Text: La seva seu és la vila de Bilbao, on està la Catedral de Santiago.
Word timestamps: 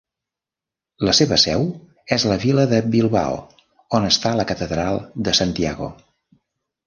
La 1.07 1.11
seva 1.17 1.37
seu 1.41 1.65
és 2.15 2.23
la 2.31 2.37
vila 2.45 2.63
de 2.71 2.79
Bilbao, 2.95 3.37
on 3.99 4.07
està 4.09 4.33
la 4.39 4.45
Catedral 4.53 4.97
de 5.29 5.35
Santiago. 5.41 5.91